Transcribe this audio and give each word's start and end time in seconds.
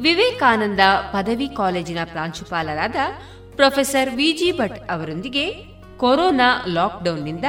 ವಿವೇಕಾನಂದ 0.00 0.80
ಪದವಿ 1.12 1.48
ಕಾಲೇಜಿನ 1.56 1.98
ಪ್ರಾಂಶುಪಾಲರಾದ 2.04 2.96
ಪ್ರೊಫೆಸರ್ 3.56 4.14
ವಿಜಿ 4.14 4.52
ಭಟ್ 4.52 4.90
ಅವರೊಂದಿಗೆ 4.90 5.52
ಕೊರೋನಾ 5.96 6.64
ಲಾಕ್ಡೌನ್ನಿಂದ 6.66 7.44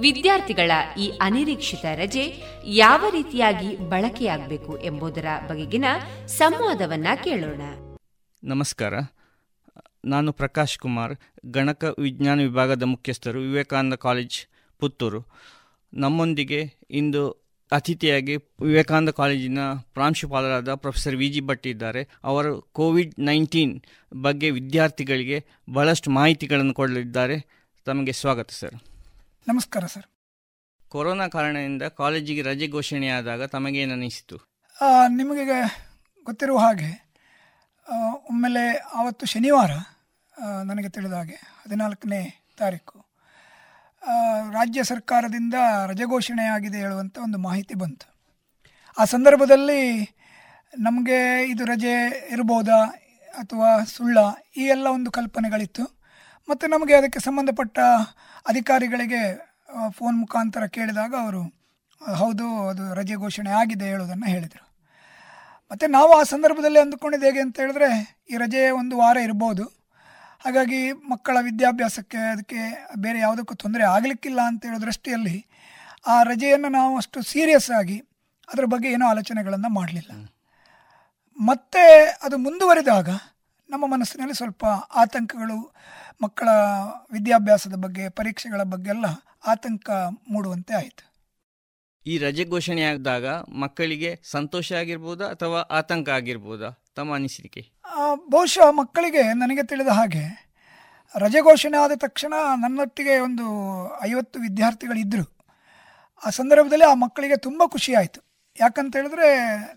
ವಿದ್ಯಾರ್ಥಿಗಳ 0.00 0.70
ಈ 0.98 1.12
ಅನಿರೀಕ್ಷಿತ 1.22 1.84
ರಜೆ 1.94 2.42
ಯಾವ 2.66 3.04
ರೀತಿಯಾಗಿ 3.10 3.76
ಬಳಕೆಯಾಗಬೇಕು 3.76 4.78
ಎಂಬುದರ 4.78 5.24
ಬಗೆಗಿನ 5.48 5.84
ಸಂವಾದವನ್ನ 6.26 7.06
ಕೇಳೋಣ. 7.24 7.60
ನಮಸ್ಕಾರ. 8.44 8.94
ನಾನು 10.04 10.32
ಪ್ರಕಾಶ್ 10.32 10.78
ಕುಮಾರ್, 10.78 11.16
ಗಣಕ 11.46 11.94
ವಿಜ್ಞಾನ 11.98 12.40
ವಿಭಾಗದ 12.40 12.82
ಮುಖ್ಯಸ್ಥರು, 12.82 13.40
ವಿವೇಕಾನಂದ 13.40 13.94
ಕಾಲೇಜ್ 13.94 14.46
ಪುತ್ತೂರು. 14.78 15.26
ನಮ್ಮೊಂದಿಗೆ 15.94 16.74
ಇಂದು 16.90 17.45
ಅತಿಥಿಯಾಗಿ 17.72 18.36
ವಿವೇಕಾನಂದ 18.36 19.08
ಕಾಲೇಜಿನ 19.08 19.58
ಪ್ರಾಂಶುಪಾಲರಾದ 19.94 20.74
ಪ್ರೊಫೆಸರ್ 20.74 21.16
ವಿ 21.16 21.28
ಜಿ 21.28 21.40
ಭಟ್ 21.40 21.66
ಇದ್ದಾರೆ. 21.66 22.08
ಅವರು 22.24 22.60
ಕೋವಿಡ್ 22.60 23.14
ನೈನ್ಟೀನ್ 23.18 23.80
ಬಗ್ಗೆ 24.14 24.50
ವಿದ್ಯಾರ್ಥಿಗಳಿಗೆ 24.50 25.44
ಬಹಳಷ್ಟು 25.72 26.10
ಮಾಹಿತಿಗಳನ್ನು 26.10 26.74
ಕೊಡಲಿದ್ದಾರೆ. 26.74 27.46
ತಮಗೆ 27.84 28.12
ಸ್ವಾಗತ 28.12 28.50
ಸರ್. 28.50 28.74
ನಮಸ್ಕಾರ 29.48 29.86
ಸರ್. 29.86 30.06
ಕೊರೋನಾ 30.88 31.28
ಕಾರಣದಿಂದ 31.28 31.82
ಕಾಲೇಜಿಗೆ 31.82 32.42
ರಜೆ 32.42 32.68
ಘೋಷಣೆಯಾದಾಗ 32.68 33.42
ತಮಗೇನಿಸಿತು 33.44 34.36
ನಿಮಗೆ 35.08 35.44
ಗೊತ್ತಿರುವ 36.24 36.58
ಹಾಗೆ 36.58 37.06
ಒಮ್ಮೆಲೆ 38.12 38.76
ಆವತ್ತು 38.76 39.26
ಶನಿವಾರ 39.26 39.70
ನನಗೆ 40.64 40.88
ತಿಳಿದ 40.88 41.12
ಹಾಗೆ 41.12 41.32
ಹದಿನಾಲ್ಕನೇ 41.32 42.46
ತಾರೀಕು 42.58 43.05
ರಾಜ್ಯ 44.52 44.82
ಸರ್ಕಾರದಿಂದ 44.82 45.54
ರಜೆ 45.86 46.04
ಘೋಷಣೆಯಾಗಿದೆ 46.04 46.78
ಹೇಳುವಂಥ 46.78 47.18
ಒಂದು 47.18 47.38
ಮಾಹಿತಿ 47.38 47.74
ಬಂತು. 47.74 48.06
ಆ 48.98 49.04
ಸಂದರ್ಭದಲ್ಲಿ 49.04 50.14
ನಮಗೆ 50.78 51.48
ಇದು 51.48 51.64
ರಜೆ 51.64 52.26
ಇರ್ಬೋದಾ 52.30 52.84
ಅಥವಾ 53.34 53.84
ಸುಳ್ಳ 53.84 54.18
ಈ 54.56 54.62
ಎಲ್ಲ 54.62 54.86
ಒಂದು 54.86 55.10
ಕಲ್ಪನೆಗಳಿತ್ತು. 55.10 55.84
ಮತ್ತು 56.48 56.66
ನಮಗೆ 56.66 56.94
ಅದಕ್ಕೆ 56.94 57.18
ಸಂಬಂಧಪಟ್ಟ 57.18 57.78
ಅಧಿಕಾರಿಗಳಿಗೆ 58.46 59.22
ಫೋನ್ 59.90 60.18
ಮುಖಾಂತರ 60.18 60.66
ಕೇಳಿದಾಗ 60.66 61.14
ಅವರು 61.20 61.56
ಹೌದು, 62.14 62.68
ಅದು 62.68 62.94
ರಜೆ 62.94 63.14
ಘೋಷಣೆ 63.14 63.50
ಆಗಿದೆ 63.50 63.84
ಹೇಳೋದನ್ನು 63.84 64.26
ಹೇಳಿದರು. 64.26 64.64
ಮತ್ತು 65.70 65.86
ನಾವು 65.86 66.12
ಆ 66.12 66.22
ಸಂದರ್ಭದಲ್ಲಿ 66.22 66.78
ಅಂದುಕೊಂಡಿದ್ದು 66.78 67.26
ಹೇಗೆ 67.26 67.40
ಅಂತ 67.40 67.60
ಹೇಳಿದ್ರೆ, 67.60 68.20
ಈ 68.30 68.36
ರಜೆ 68.36 68.70
ಒಂದು 68.70 68.98
ವಾರ 68.98 69.16
ಇರ್ಬೋದು. 69.16 69.75
ಹಾಗಾಗಿ 70.38 70.92
ಮಕ್ಕಳ 70.92 71.36
ವಿದ್ಯಾಭ್ಯಾಸಕ್ಕೆ 71.40 72.18
ಅದಕ್ಕೆ 72.18 72.88
ಬೇರೆ 72.96 73.18
ಯಾವುದಕ್ಕೂ 73.18 73.54
ತೊಂದರೆ 73.54 73.82
ಆಗಲಿಕ್ಕಿಲ್ಲ 73.82 74.40
ಅಂತ 74.46 74.66
ಹೇಳೋ 74.66 74.80
ದೃಷ್ಟಿಯಲ್ಲಿ 74.80 75.46
ಆ 76.06 76.22
ರಜೆಯನ್ನು 76.22 76.68
ನಾವು 76.68 76.96
ಅಷ್ಟು 76.96 77.22
ಸೀರಿಯಸ್ 77.22 77.70
ಆಗಿ 77.70 77.98
ಅದರ 78.48 78.64
ಬಗ್ಗೆ 78.64 78.88
ಏನೋ 78.88 79.06
ಆಲೋಚನೆಗಳನ್ನು 79.06 79.68
ಮಾಡಲಿಲ್ಲ. 79.68 80.32
ಮತ್ತೆ 81.40 82.04
ಅದು 82.22 82.38
ಮುಂದುವರಿದಾಗ 82.38 83.08
ನಮ್ಮ 83.70 83.86
ಮನಸ್ಸಿನಲ್ಲಿ 83.86 84.34
ಸ್ವಲ್ಪ 84.34 84.64
ಆತಂಕಗಳು 84.94 85.74
ಮಕ್ಕಳ 86.22 86.48
ವಿದ್ಯಾಭ್ಯಾಸದ 87.12 87.74
ಬಗ್ಗೆ 87.74 88.08
ಪರೀಕ್ಷೆಗಳ 88.08 88.62
ಬಗ್ಗೆ 88.62 88.90
ಎಲ್ಲ 88.90 89.04
ಆತಂಕ 89.46 89.90
ಮೂಡುವಂತೆ 90.30 90.74
ಆಯಿತು. 90.74 91.12
ಈ 92.06 92.18
ರಜೆ 92.18 92.44
ಘೋಷಣೆ 92.44 92.82
ಆದಾಗ 92.82 93.26
ಮಕ್ಕಳಿಗೆ 93.48 94.20
ಸಂತೋಷ 94.24 94.72
ಆಗಿರ್ಬೋದಾ 94.72 95.24
ಅಥವಾ 95.24 95.60
ಆತಂಕ 95.60 96.08
ಆಗಿರ್ಬೋದಾ? 96.08 96.85
ತಮ್ಮ 96.96 97.14
ಅನಿಸಿಕೆ 97.14 97.62
ಬಹುಶಃ 98.30 98.70
ಮಕ್ಕಳಿಗೆ 98.70 99.22
ನನಗೆ 99.32 99.62
ತಿಳಿದ 99.66 99.88
ಹಾಗೆ 99.88 100.24
ರಜೆ 101.14 101.40
ಘೋಷಣೆ 101.40 101.78
ಆದ 101.78 101.94
ತಕ್ಷಣ 101.94 102.34
ನನ್ನೊಟ್ಟಿಗೆ 102.62 103.18
ಒಂದು 103.18 103.46
ಐವತ್ತು 104.04 104.40
ವಿದ್ಯಾರ್ಥಿಗಳಿದ್ದರು 104.40 105.26
ಆ 106.24 106.30
ಸಂದರ್ಭದಲ್ಲಿ 106.30 106.84
ಆ 106.84 106.94
ಮಕ್ಕಳಿಗೆ 106.94 107.36
ತುಂಬ 107.36 107.62
ಖುಷಿಯಾಯಿತು. 107.66 108.20
ಯಾಕಂತ 108.60 108.96
ಹೇಳಿದ್ರೆ 108.96 109.28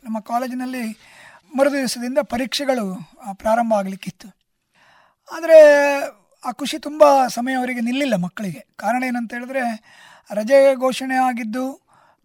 ನಮ್ಮ 0.04 0.20
ಕಾಲೇಜಿನಲ್ಲಿ 0.20 0.84
ಮರು 1.56 1.72
ದಿವಸದಿಂದ 1.72 2.20
ಪರೀಕ್ಷೆಗಳು 2.24 2.86
ಪ್ರಾರಂಭ 3.34 3.74
ಆಗಲಿಕ್ಕಿತ್ತು. 3.74 4.28
ಆದರೆ 5.32 5.60
ಆ 6.44 6.52
ಖುಷಿ 6.52 6.78
ತುಂಬ 6.80 7.04
ಸಮಯ 7.28 7.54
ಅವರಿಗೆ 7.54 7.82
ನಿಲ್ಲಿಲ್ಲ 7.82 8.16
ಮಕ್ಕಳಿಗೆ. 8.16 8.62
ಕಾರಣ 8.76 9.04
ಏನಂತ 9.04 9.34
ಹೇಳಿದ್ರೆ 9.34 9.64
ರಜೆ 10.32 10.60
ಘೋಷಣೆ 10.76 11.16
ಆಗಿದ್ದು 11.16 11.66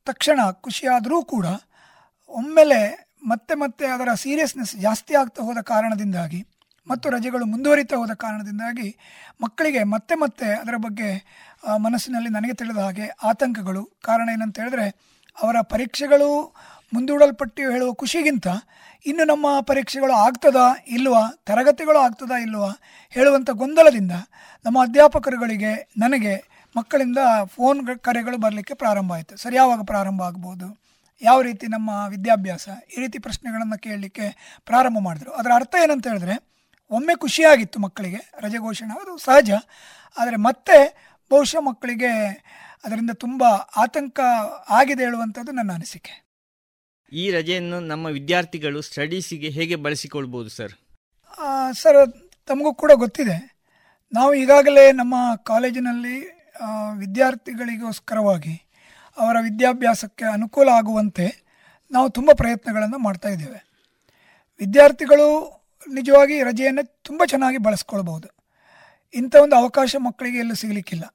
ತಕ್ಷಣ 0.07 0.41
ಖುಷಿಯಾದರೂ 0.51 1.25
ಕೂಡ 1.25 1.47
ಒಮ್ಮೆಲೆ 2.29 2.81
ಮತ್ತೆ 3.25 3.55
ಮತ್ತೆ 3.55 3.87
ಅದರ 3.87 4.15
ಸೀರಿಯಸ್ನೆಸ್ 4.15 4.77
ಜಾಸ್ತಿ 4.77 5.15
ಆಗ್ತಾ 5.15 5.43
ಹೋದ 5.43 5.59
ಕಾರಣದಿಂದಾಗಿ 5.59 6.47
ಮತ್ತು 6.89 7.11
ರಜೆಗಳು 7.11 7.47
ಮುಂದುವರಿತಾ 7.47 7.97
ಹೋದ 7.97 8.11
ಕಾರಣದಿಂದಾಗಿ 8.11 8.97
ಮಕ್ಕಳಿಗೆ 9.43 9.83
ಮತ್ತೆ 9.83 10.15
ಮತ್ತೆ 10.15 10.55
ಅದರ 10.55 10.75
ಬಗ್ಗೆ 10.77 11.25
ಮನಸ್ಸಿನಲ್ಲಿ 11.77 12.29
ನನಗೆ 12.29 12.55
ತಿಳಿದ 12.55 12.77
ಹಾಗೆ 12.77 13.07
ಆತಂಕಗಳು. 13.23 13.85
ಕಾರಣ 13.85 14.29
ಏನಂತ 14.29 14.59
ಹೇಳಿದ್ರೆ, 14.59 14.89
ಅವರ 15.43 15.57
ಪರೀಕ್ಷೆಗಳು 15.61 16.55
ಮುಂದೂಡಲ್ಪಟ್ಟು 16.93 17.63
ಹೇಳುವ 17.63 17.93
ಖುಷಿಗಿಂತ 17.93 18.47
ಇನ್ನು 19.07 19.25
ನಮ್ಮ 19.25 19.61
ಪರೀಕ್ಷೆಗಳು 19.61 20.13
ಆಗ್ತದಾ 20.13 20.85
ಇಲ್ವಾ, 20.87 21.43
ತರಗತಿಗಳು 21.47 21.99
ಆಗ್ತದಾ 21.99 22.39
ಇಲ್ವಾ 22.39 22.71
ಹೇಳುವಂಥ 23.11 23.51
ಗೊಂದಲದಿಂದ 23.51 24.13
ನಮ್ಮ 24.67 24.83
ಅಧ್ಯಾಪಕರುಗಳಿಗೆ 24.83 25.91
ನನಗೆ 25.99 26.65
ಮಕ್ಕಳಿಂದ 26.77 27.19
ಫೋನ್ 27.45 27.89
ಕರೆಗಳು 28.01 28.39
ಬರಲಿಕ್ಕೆ 28.39 28.75
ಪ್ರಾರಂಭ 28.75 29.13
ಆಯಿತು. 29.13 29.37
ಸರಿ 29.37 29.57
ಪ್ರಾರಂಭ 29.85 30.23
ಆಗ್ಬೋದು? 30.23 30.84
ಯಾವ 31.23 31.43
ರೀತಿ 31.43 31.67
ನಮ್ಮ 31.67 31.91
ವಿದ್ಯಾಭ್ಯಾಸ 32.09 32.69
ಈ 32.97 33.01
ರೀತಿ 33.01 33.19
ಪ್ರಶ್ನೆಗಳನ್ನು 33.19 33.79
ಕೇಳಲಿಕ್ಕೆ 33.83 34.27
ಪ್ರಾರಂಭ 34.65 34.99
ಮಾಡಿದ್ರು. 35.01 35.33
ಅದರ 35.33 35.51
ಅರ್ಥ 35.55 35.75
ಏನಂತ 35.85 36.07
ಹೇಳಿದ್ರೆ 36.07 36.37
ಒಮ್ಮೆ 36.91 37.15
ಖುಷಿಯಾಗಿತ್ತು 37.15 37.79
ಮಕ್ಕಳಿಗೆ 37.81 38.21
ರಜೆ 38.41 38.59
ಘೋಷಣೆ 38.59 38.95
ಅದು 39.03 39.17
ಸಹಜ. 39.19 39.51
ಆದರೆ 40.19 40.37
ಮತ್ತೆ 40.37 40.77
ಬಹುಶಃ 41.31 41.61
ಮಕ್ಕಳಿಗೆ 41.61 42.13
ಅದರಿಂದ 42.85 43.11
ತುಂಬ 43.11 43.45
ಆತಂಕ 43.77 44.21
ಆಗಿದೆ 44.69 45.05
ಹೇಳುವಂಥದ್ದು 45.05 45.53
ನನ್ನ 45.53 45.73
ಅನಿಸಿಕೆ. 45.73 46.15
ಈ 47.13 47.31
ರಜೆಯನ್ನು 47.31 47.81
ನಮ್ಮ 47.81 48.07
ವಿದ್ಯಾರ್ಥಿಗಳು 48.07 48.83
ಸ್ಟಡೀಸಿಗೆ 48.83 49.49
ಹೇಗೆ 49.49 49.77
ಬಳಸಿಕೊಳ್ಬೋದು 49.77 50.49
ಸರ್? 50.49 50.75
ಸರ್ 51.73 51.99
ತಮಗೂ 52.47 52.75
ಕೂಡ 52.75 52.93
ಗೊತ್ತಿದೆ. 52.95 53.37
ನಾವು 54.13 54.35
ಈಗಾಗಲೇ 54.35 54.93
ನಮ್ಮ 54.93 55.15
ಕಾಲೇಜಿನಲ್ಲಿ 55.37 56.17
ವಿದ್ಯಾರ್ಥಿಗಳಿಗೋಸ್ಕರವಾಗಿ 56.99 58.55
ಅವರ 59.19 59.37
ವಿದ್ಯಾಭ್ಯಾಸಕ್ಕೆ 59.41 60.25
ಅನುಕೂಲ 60.25 60.69
ಆಗುವಂತೆ 60.69 61.45
ನಾವು 61.91 62.11
ತುಂಬ 62.11 62.31
ಪ್ರಯತ್ನಗಳನ್ನು 62.33 62.99
ಮಾಡ್ತಾ 62.99 63.29
ಇದ್ದೇವೆ. 63.29 63.67
ವಿದ್ಯಾರ್ಥಿಗಳು 64.59 65.27
ನಿಜವಾಗಿ 65.89 66.43
ರಜೆಯನ್ನು 66.43 67.03
ತುಂಬ 67.03 67.23
ಚೆನ್ನಾಗಿ 67.27 67.57
ಬಳಸ್ಕೊಳ್ಬೋದು 67.59 68.29
ಇಂಥ 69.15 69.37
ಒಂದು 69.37 69.57
ಅವಕಾಶ 69.57 69.97
ಮಕ್ಕಳಿಗೆ 69.99 70.39
ಎಲ್ಲೂ 70.39 70.55
ಸಿಗಲಿಕ್ಕಿಲ್ಲ. 70.55 71.15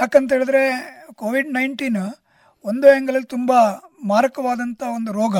ಯಾಕಂತ 0.00 0.32
ಹೇಳಿದ್ರೆ 0.32 0.62
ಕೋವಿಡ್ 1.14 1.52
ನೈನ್ಟೀನ್ 1.52 2.14
ಒಂದು 2.64 2.90
ಆ್ಯಂಗಲಲ್ಲಿ 2.90 3.26
ತುಂಬ 3.26 3.52
ಮಾರಕವಾದಂಥ 4.04 4.82
ಒಂದು 4.82 5.12
ರೋಗ. 5.12 5.36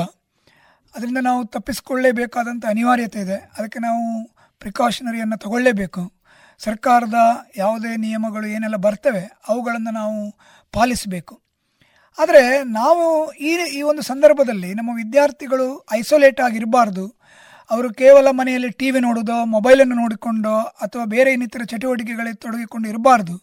ಅದರಿಂದ 0.95 1.17
ನಾವು 1.17 1.45
ತಪ್ಪಿಸಿಕೊಳ್ಳೇಬೇಕಾದಂಥ 1.45 2.65
ಅನಿವಾರ್ಯತೆ 2.65 3.19
ಇದೆ. 3.19 3.51
ಅದಕ್ಕೆ 3.57 3.79
ನಾವು 3.79 4.23
ಪ್ರಿಕಾಷನರಿಯನ್ನು 4.59 5.37
ತಗೊಳ್ಳೇಬೇಕು. 5.37 6.13
ಸರ್ಕಾರದ 6.59 7.13
ಯಾವುದೇ 7.57 7.97
ನಿಯಮಗಳು 7.97 8.47
ಏನೆಲ್ಲ 8.47 8.75
ಬರ್ತವೆ 8.75 9.31
ಅವುಗಳನ್ನು 9.47 9.91
ನಾವು 9.91 10.31
ಪಾಲಿಸಬೇಕು. 10.71 11.41
ಆದರೆ 12.19 12.63
ನಾವು 12.63 13.33
ಈ 13.33 13.51
ಈ 13.71 13.81
ಒಂದು 13.81 14.01
ಸಂದರ್ಭದಲ್ಲಿ 14.01 14.73
ನಮ್ಮ 14.73 14.89
ವಿದ್ಯಾರ್ಥಿಗಳು 14.95 15.85
ಐಸೋಲೇಟ್ 15.91 16.39
ಆಗಿರಬಾರ್ದು. 16.39 17.05
ಅವರು 17.71 17.93
ಕೇವಲ 17.93 18.27
ಮನೆಯಲ್ಲಿ 18.31 18.69
ಟಿ 18.69 18.91
ವಿ 18.91 18.99
ನೋಡೋದೋ, 18.99 19.45
ಮೊಬೈಲನ್ನು 19.45 19.95
ನೋಡಿಕೊಂಡು 19.95 20.59
ಅಥವಾ 20.59 21.05
ಬೇರೆ 21.05 21.33
ಇನ್ನಿತರ 21.33 21.63
ಚಟುವಟಿಕೆಗಳಲ್ಲಿ 21.63 22.35
ತೊಡಗಿಕೊಂಡು 22.35 22.89
ಇರಬಾರ್ದು. 22.89 23.35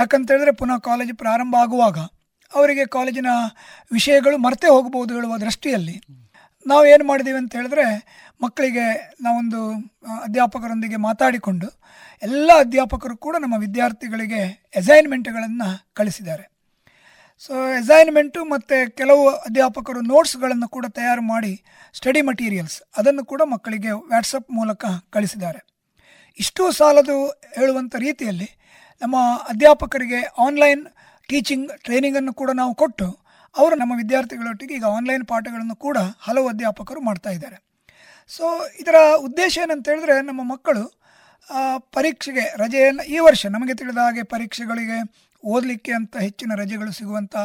ಯಾಕಂತ 0.00 0.30
ಹೇಳಿದ್ರೆ 0.30 0.52
ಪುನಃ 0.52 0.78
ಕಾಲೇಜು 0.78 1.14
ಪ್ರಾರಂಭ 1.16 1.56
ಆಗುವಾಗ 1.60 1.98
ಅವರಿಗೆ 2.54 2.86
ಕಾಲೇಜಿನ 2.86 3.26
ವಿಷಯಗಳು 3.92 4.38
ಮರೆತೇ 4.38 4.66
ಹೋಗಬಹುದು 4.66 5.14
ಹೇಳುವ 5.14 5.36
ದೃಷ್ಟಿಯಲ್ಲಿ. 5.36 6.00
ನಾವು 6.66 6.86
ಏನು 6.86 7.04
ಮಾಡಿದ್ದೀವಿ 7.04 7.38
ಅಂತ 7.38 7.56
ಹೇಳಿದ್ರೆ 7.56 7.86
ಮಕ್ಕಳಿಗೆ 8.42 9.14
ನಾವೊಂದು 9.20 9.60
ಅಧ್ಯಾಪಕರೊಂದಿಗೆ 10.22 10.96
ಮಾತಾಡಿಕೊಂಡು 10.96 11.68
ಎಲ್ಲ 12.22 12.50
ಅಧ್ಯಾಪಕರು 12.58 13.16
ಕೂಡ 13.16 13.36
ನಮ್ಮ 13.38 13.54
ವಿದ್ಯಾರ್ಥಿಗಳಿಗೆ 13.58 14.42
ಅಸೈನ್ಮೆಂಟ್ಗಳನ್ನು 14.76 15.94
ಕಳಿಸಿದ್ದಾರೆ. 15.94 16.55
ಸೊ 17.44 17.54
ಎಸೈನ್ಮೆಂಟು 17.78 18.40
ಮತ್ತು 18.44 18.76
ಕೆಲವು 18.96 19.24
ಅಧ್ಯಾಪಕರು 19.48 20.00
ನೋಟ್ಸ್ಗಳನ್ನು 20.00 20.68
ಕೂಡ 20.68 20.86
ತಯಾರು 20.88 21.22
ಮಾಡಿ 21.22 21.52
ಸ್ಟಡಿ 21.94 22.22
ಮಟೀರಿಯಲ್ಸ್ 22.22 22.76
ಅದನ್ನು 22.98 23.24
ಕೂಡ 23.24 23.42
ಮಕ್ಕಳಿಗೆ 23.44 23.90
ವ್ಯಾಟ್ಸಪ್ 24.10 24.48
ಮೂಲಕ 24.50 24.84
ಕಳಿಸಿದ್ದಾರೆ. 25.10 25.60
ಇಷ್ಟು 26.38 26.62
ಸಾಲದು 26.72 27.16
ಹೇಳುವಂಥ 27.56 27.94
ರೀತಿಯಲ್ಲಿ 27.98 28.48
ನಮ್ಮ 29.02 29.16
ಅಧ್ಯಾಪಕರಿಗೆ 29.48 30.20
ಆನ್ಲೈನ್ 30.46 30.82
ಟೀಚಿಂಗ್ 31.28 31.70
ಟ್ರೈನಿಂಗನ್ನು 31.84 32.32
ಕೂಡ 32.32 32.50
ನಾವು 32.54 32.74
ಕೊಟ್ಟು 32.74 33.06
ಅವರು 33.54 33.74
ನಮ್ಮ 33.76 33.92
ವಿದ್ಯಾರ್ಥಿಗಳೊಟ್ಟಿಗೆ 33.96 34.74
ಈಗ 34.74 34.84
ಆನ್ಲೈನ್ 34.96 35.24
ಪಾಠಗಳನ್ನು 35.26 35.76
ಕೂಡ 35.76 35.98
ಹಲವು 36.26 36.48
ಅಧ್ಯಾಪಕರು 36.48 37.00
ಮಾಡ್ತಾ 37.00 37.30
ಇದ್ದಾರೆ. 37.30 37.58
ಸೊ 38.28 38.44
ಇದರ 38.80 38.96
ಉದ್ದೇಶ 39.18 39.58
ಏನಂತ 39.62 39.88
ಹೇಳಿದ್ರೆ 39.88 40.14
ನಮ್ಮ 40.22 40.42
ಮಕ್ಕಳು 40.52 40.84
ಪರೀಕ್ಷೆಗೆ 41.96 42.44
ರಜೆಯನ್ನು 42.62 43.02
ಈ 43.14 43.18
ವರ್ಷ 43.18 43.46
ನಮಗೆ 43.46 43.74
ತಿಳಿದ 43.74 43.98
ಹಾಗೆ 43.98 44.22
ಪರೀಕ್ಷೆಗಳಿಗೆ 44.22 44.98
ಓದಲಿಕ್ಕೆ 45.52 45.92
ಅಂತ 45.98 46.16
ಹೆಚ್ಚಿನ 46.26 46.52
ರಜೆಗಳು 46.60 46.92
ಸಿಗುವಂಥ 46.98 47.36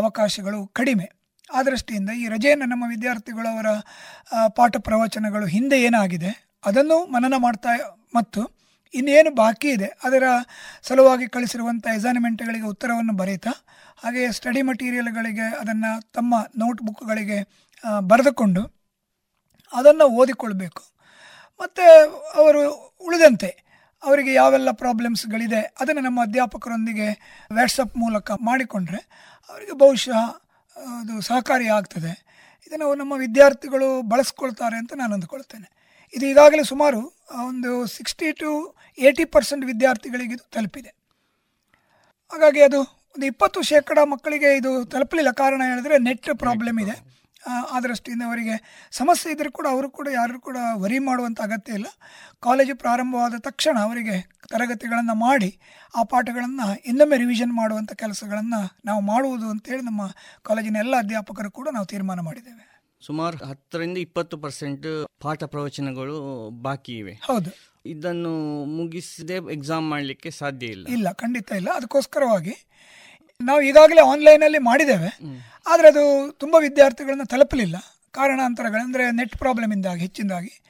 ಅವಕಾಶಗಳು 0.00 0.60
ಕಡಿಮೆ. 0.78 1.06
ಆ 1.50 1.60
ದೃಷ್ಟಿಯಿಂದ 1.68 2.10
ಈ 2.22 2.24
ರಜೆಯನ್ನು 2.34 2.66
ನಮ್ಮ 2.72 2.84
ವಿದ್ಯಾರ್ಥಿಗಳು 2.94 3.48
ಅವರ 3.54 3.68
ಪಾಠ 4.58 4.74
ಪ್ರವಚನಗಳು 4.88 5.46
ಹಿಂದೆ 5.54 5.78
ಏನಾಗಿದೆ, 5.86 6.30
ಅದನ್ನು 6.68 6.96
ಮನನ 7.14 7.34
ಮಾಡ್ತಾ 7.46 7.72
ಮತ್ತು 8.18 8.42
ಇನ್ನೇನು 8.94 9.30
ಬಾಕಿ 9.40 9.68
ಇದೆ, 9.76 9.88
ಅದರ 10.06 10.24
ಸಲುವಾಗಿ 10.88 11.26
ಕಳಿಸಿರುವಂಥ 11.34 11.86
ಎಸೈನ್ಮೆಂಟ್ಗಳಿಗೆ 11.98 12.66
ಉತ್ತರವನ್ನು 12.72 13.14
ಬರೀತಾ 13.22 13.52
ಹಾಗೆಯೇ 14.02 14.28
ಸ್ಟಡಿ 14.38 14.62
ಮಟೀರಿಯಲ್ಗಳಿಗೆ 14.68 15.46
ಅದನ್ನು 15.62 15.90
ತಮ್ಮ 16.16 16.34
ನೋಟ್ಬುಕ್ಗಳಿಗೆ 16.62 17.38
ಬರೆದುಕೊಂಡು 18.10 18.62
ಅದನ್ನು 19.72 20.06
ಓದಿಕೊಳ್ಬೇಕು. 20.20 20.82
ಮತ್ತು 21.60 21.84
ಅವರು 22.40 22.62
ಉಳಿದಂತೆ 23.06 23.50
ಅವರಿಗೆ 24.02 24.32
ಯಾವೆಲ್ಲ 24.34 24.70
ಪ್ರಾಬ್ಲಮ್ಸ್ಗಳಿದೆ 24.72 25.60
ಅದನ್ನು 25.80 26.02
ನಮ್ಮ 26.02 26.22
ಅಧ್ಯಾಪಕರೊಂದಿಗೆ 26.22 27.08
ವ್ಯಾಟ್ಸಪ್ 27.50 27.96
ಮೂಲಕ 27.96 28.30
ಮಾಡಿಕೊಂಡ್ರೆ 28.30 29.00
ಅವರಿಗೆ 29.50 29.72
ಬಹುಶಃ 29.72 30.20
ಅದು 31.00 31.20
ಸಹಕಾರಿ 31.20 31.68
ಆಗ್ತದೆ. 31.68 32.12
ಇದನ್ನು 32.66 32.94
ನಮ್ಮ 32.94 33.12
ವಿದ್ಯಾರ್ಥಿಗಳು 33.12 34.02
ಬಳಸ್ಕೊಳ್ತಾರೆ 34.02 34.76
ಅಂತ 34.76 34.92
ನಾನು 34.96 35.12
ಅಂದ್ಕೊಳ್ತೇನೆ. 35.14 35.68
ಇದು 36.14 36.26
ಈಗಾಗಲೇ 36.26 36.62
ಸುಮಾರು 36.62 37.00
ಒಂದು 37.48 37.86
ಸಿಕ್ಸ್ಟಿ 37.86 38.32
ಟು 38.32 38.76
ಏಯ್ಟಿ 38.98 39.24
ಪರ್ಸೆಂಟ್ 39.24 39.64
ವಿದ್ಯಾರ್ಥಿಗಳಿಗೆ 39.64 40.34
ಇದು 40.34 40.44
ತಲುಪಿದೆ. 40.50 40.90
ಹಾಗಾಗಿ 42.32 42.60
ಅದು 42.62 42.80
ಒಂದು 43.14 43.26
ಇಪ್ಪತ್ತು 43.26 43.62
ಶೇಕಡ 43.62 43.98
ಮಕ್ಕಳಿಗೆ 44.04 44.56
ಇದು 44.56 44.84
ತಲುಪಲಿಲ್ಲ. 44.84 45.32
ಕಾರಣ 45.32 45.62
ಹೇಳಿದ್ರೆ 45.70 45.98
ನೆಟ್ 45.98 46.28
ಪ್ರಾಬ್ಲಮ್ 46.38 46.80
ಇದೆ. 46.80 46.96
ಆ 47.46 47.80
ದೃಷ್ಟಿಯಿಂದ 47.80 48.22
ಅವರಿಗೆ 48.26 48.88
ಸಮಸ್ಯೆ 48.90 49.32
ಇದ್ದರೂ 49.32 49.52
ಕೂಡ 49.52 49.66
ಅವರು 49.70 49.90
ಕೂಡ 49.90 50.08
ಯಾರು 50.12 50.40
ಕೂಡ 50.40 50.56
ವರಿ 50.74 50.98
ಮಾಡುವಂಥ 50.98 51.40
ಅಗತ್ಯ 51.40 51.72
ಇಲ್ಲ. 51.72 51.86
ಕಾಲೇಜು 52.40 52.76
ಪ್ರಾರಂಭವಾದ 52.76 53.34
ತಕ್ಷಣ 53.38 53.78
ಅವರಿಗೆ 53.78 54.30
ತರಗತಿಗಳನ್ನು 54.50 55.14
ಮಾಡಿ 55.14 55.58
ಆ 55.96 56.02
ಪಾಠಗಳನ್ನು 56.02 56.82
ಇನ್ನೊಮ್ಮೆ 56.86 57.16
ರಿವಿಷನ್ 57.16 57.52
ಮಾಡುವಂಥ 57.52 57.92
ಕೆಲಸಗಳನ್ನು 57.92 58.78
ನಾವು 58.84 59.00
ಮಾಡುವುದು 59.00 59.48
ಅಂತೇಳಿ 59.48 59.82
ನಮ್ಮ 59.82 60.10
ಕಾಲೇಜಿನ 60.42 60.76
ಎಲ್ಲ 60.76 60.96
ಅಧ್ಯಾಪಕರು 60.96 61.50
ಕೂಡ 61.50 61.68
ನಾವು 61.72 61.86
ತೀರ್ಮಾನ 61.86 62.20
ಮಾಡಿದ್ದೇವೆ. 62.20 62.70
ಸುಮಾರು 63.06 63.44
ಹತ್ತರಿಂದ 63.44 63.98
ಇಪ್ಪತ್ತು 63.98 64.38
ಪರ್ಸೆಂಟ್ 64.38 65.06
ಪಾಠ 65.20 65.44
ಪ್ರವಚನಗಳು 65.44 66.50
ಬಾಕಿ 66.50 66.98
ಇವೆ. 66.98 67.12
ಹೌದು. 67.12 67.70
ಇದನ್ನು 67.86 68.64
ಮುಗಿಸದೆ 68.64 69.52
ಎಕ್ಸಾಮ್ 69.52 69.90
ಮಾಡಲಿಕ್ಕೆ 69.90 70.30
ಸಾಧ್ಯ 70.30 70.66
ಇಲ್ಲ. 70.66 70.86
ಇಲ್ಲ 70.86 71.12
ಖಂಡಿತ 71.12 71.52
ಇಲ್ಲ. 71.52 71.68
ಅದಕ್ಕೋಸ್ಕರವಾಗಿ 71.74 72.54
ನಾವು 73.42 73.60
ಈಗಾಗಲೇ 73.62 74.00
ಆನ್ಲೈನಲ್ಲಿ 74.00 74.58
ಮಾಡಿದ್ದೇವೆ. 74.58 75.18
ಆದರೆ 75.66 75.88
ಅದು 75.88 76.32
ತುಂಬ 76.32 76.56
ವಿದ್ಯಾರ್ಥಿಗಳನ್ನು 76.60 77.26
ತಲುಪಲಿಲ್ಲ. 77.26 77.76
ಕಾರಣಾಂತರಗಳಂದರೆ 78.10 79.10
ನೆಟ್ 79.10 79.36
ಪ್ರಾಬ್ಲಮಿಂದಾಗಿ 79.36 80.00
ಹೆಚ್ಚಿನದಾಗಿ. 80.00 80.62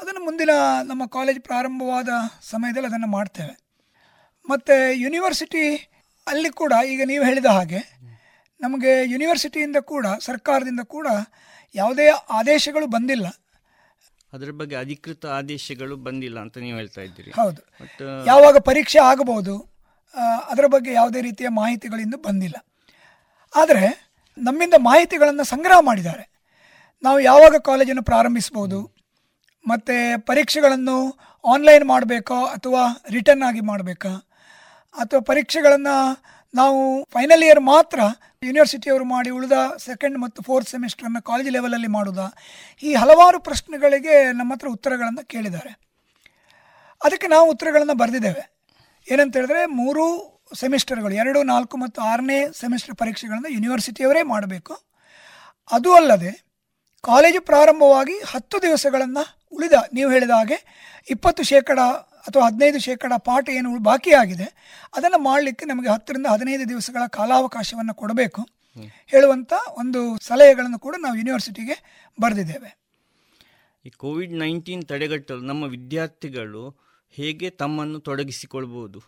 ಅದನ್ನು 0.00 0.24
ಮುಂದಿನ 0.24 0.50
ನಮ್ಮ 0.84 1.06
ಕಾಲೇಜ್ 1.06 1.40
ಪ್ರಾರಂಭವಾದ 1.40 2.08
ಸಮಯದಲ್ಲಿ 2.42 2.88
ಅದನ್ನು 2.88 3.06
ಮಾಡ್ತೇವೆ. 3.06 3.66
ಮತ್ತು 4.48 4.92
ಯೂನಿವರ್ಸಿಟಿ 4.92 5.92
ಅಲ್ಲಿ 6.26 6.50
ಕೂಡ 6.50 6.72
ಈಗ 6.86 7.00
ನೀವು 7.04 7.24
ಹೇಳಿದ 7.24 7.46
ಹಾಗೆ 7.46 7.96
ನಮಗೆ 8.60 9.04
ಯೂನಿವರ್ಸಿಟಿಯಿಂದ 9.04 9.76
ಕೂಡ 9.76 10.06
ಸರ್ಕಾರದಿಂದ 10.20 10.80
ಕೂಡ 10.80 11.06
ಯಾವುದೇ 11.74 12.06
ಆದೇಶಗಳು 12.30 12.86
ಬಂದಿಲ್ಲ. 12.86 13.26
ಅದರ 14.32 14.50
ಬಗ್ಗೆ 14.50 14.76
ಅಧಿಕೃತ 14.76 15.26
ಆದೇಶಗಳು 15.26 15.96
ಬಂದಿಲ್ಲ 15.96 16.40
ಅಂತ 16.40 16.58
ನೀವು 16.58 16.76
ಹೇಳ್ತಾ 16.76 17.00
ಇದ್ದೀರಿ. 17.00 17.30
ಹೌದು. 17.30 17.62
ಯಾವಾಗ 18.26 18.58
ಪರೀಕ್ಷೆ 18.58 18.98
ಆಗಬಹುದು 18.98 19.75
ಅದರ 20.14 20.66
ಬಗ್ಗೆ 20.66 20.92
ಯಾವುದೇ 20.92 21.20
ರೀತಿಯ 21.20 21.48
ಮಾಹಿತಿಗಳಿಂದ 21.48 22.14
ಬಂದಿಲ್ಲ. 22.14 22.56
ಆದರೆ 23.56 24.12
ನಮ್ಮಿಂದ 24.38 24.74
ಮಾಹಿತಿಗಳನ್ನು 24.78 25.44
ಸಂಗ್ರಹ 25.44 25.80
ಮಾಡಿದ್ದಾರೆ. 25.80 26.30
ನಾವು 27.02 27.20
ಯಾವಾಗ 27.20 27.56
ಕಾಲೇಜನ್ನು 27.56 28.02
ಪ್ರಾರಂಭಿಸ್ಬೋದು 28.02 28.96
ಮತ್ತು 29.68 30.26
ಪರೀಕ್ಷೆಗಳನ್ನು 30.26 31.18
ಆನ್ಲೈನ್ 31.44 31.84
ಮಾಡಬೇಕೋ 31.84 32.46
ಅಥವಾ 32.46 33.04
ರಿಟರ್ನ್ 33.10 33.42
ಆಗಿ 33.42 33.60
ಮಾಡಬೇಕಾ? 33.60 34.08
ಅಥವಾ 34.94 35.20
ಪರೀಕ್ಷೆಗಳನ್ನು 35.20 36.22
ನಾವು 36.54 37.04
ಫೈನಲ್ 37.04 37.42
ಇಯರ್ 37.42 37.60
ಮಾತ್ರ 37.60 38.00
ಯೂನಿವರ್ಸಿಟಿಯವರು 38.42 39.04
ಮಾಡಿ 39.04 39.30
ಉಳಿದ 39.30 39.52
ಸೆಕೆಂಡ್ 39.76 40.18
ಮತ್ತು 40.18 40.42
ಫೋರ್ತ್ 40.42 40.68
ಸೆಮಿಸ್ಟರನ್ನು 40.68 41.22
ಕಾಲೇಜ್ 41.22 41.50
ಲೆವೆಲಲ್ಲಿ 41.50 41.86
ಮಾಡೋದಾ? 41.86 42.28
ಈ 42.82 42.94
ಹಲವಾರು 42.94 43.40
ಪ್ರಶ್ನೆಗಳಿಗೆ 43.40 44.32
ನಮ್ಮ 44.32 44.52
ಹತ್ರ 44.52 44.68
ಉತ್ತರಗಳನ್ನು 44.68 45.26
ಕೇಳಿದ್ದಾರೆ. 45.26 45.80
ಅದಕ್ಕೆ 47.04 47.26
ನಾವು 47.26 47.50
ಉತ್ತರಗಳನ್ನು 47.50 47.94
ಬರೆದಿದ್ದೇವೆ. 47.94 48.55
ಏನಂತ 49.12 49.36
ಹೇಳಿದ್ರೆ 49.36 49.66
ಮೂರು 49.66 50.04
ಸೆಮಿಸ್ಟರ್ಗಳು 50.54 51.14
ಎರಡು 51.14 51.42
ನಾಲ್ಕು 51.42 51.76
ಮತ್ತು 51.76 52.00
ಆರನೇ 52.02 52.46
ಸೆಮಿಸ್ಟರ್ 52.60 52.94
ಪರೀಕ್ಷೆಗಳನ್ನು 52.94 53.48
ಯೂನಿವರ್ಸಿಟಿಯವರೇ 53.48 54.22
ಮಾಡಬೇಕು. 54.22 54.74
ಅದು 55.72 55.94
ಅಲ್ಲದೆ 55.94 56.32
ಕಾಲೇಜು 57.02 57.40
ಪ್ರಾರಂಭವಾಗಿ 57.40 58.12
ಹತ್ತು 58.26 58.62
ದಿವಸಗಳನ್ನು 58.62 59.24
ಉಳಿದ 59.52 59.72
ನೀವು 59.92 60.10
ಹೇಳಿದ 60.10 60.30
ಹಾಗೆ 60.30 60.58
ಇಪ್ಪತ್ತು 61.10 61.42
ಶೇಕಡ 61.42 61.78
ಅಥವಾ 62.26 62.46
ಹದಿನೈದು 62.46 62.78
ಶೇಕಡ 62.78 63.12
ಪಾಠ 63.16 63.48
ಏನು 63.48 63.78
ಬಾಕಿಯಾಗಿದೆ 63.78 64.46
ಅದನ್ನು 64.96 65.18
ಮಾಡಲಿಕ್ಕೆ 65.18 65.64
ನಮಗೆ 65.64 65.88
ಹತ್ತರಿಂದ 65.88 66.26
ಹದಿನೈದು 66.26 66.68
ದಿವಸಗಳ 66.68 67.06
ಕಾಲಾವಕಾಶವನ್ನು 67.06 67.94
ಕೊಡಬೇಕು 67.94 68.42
ಹೇಳುವಂಥ 69.06 69.52
ಒಂದು 69.78 70.18
ಸಲಹೆಗಳನ್ನು 70.18 70.78
ಕೂಡ 70.78 70.94
ನಾವು 70.98 71.16
ಯೂನಿವರ್ಸಿಟಿಗೆ 71.16 71.76
ಬರೆದಿದ್ದೇವೆ. 72.20 72.70
ಈ 73.84 73.90
ಕೋವಿಡ್ 73.90 74.32
ನೈನ್ಟೀನ್ 74.32 74.82
ತಡೆಗಟ್ಟಲು 74.84 75.40
ನಮ್ಮ 75.40 75.64
ವಿದ್ಯಾರ್ಥಿಗಳು 75.64 76.64
ಹೇಗೆ 77.14 77.50
ತಮ್ಮನ್ನು 77.50 77.98
ತೊಡಗಿಸಿಕೊಳ್ಬಹುದು? 77.98 78.98